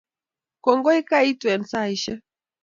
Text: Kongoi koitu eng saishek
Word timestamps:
Kongoi 0.63 1.01
koitu 1.09 1.45
eng 1.53 1.65
saishek 1.71 2.21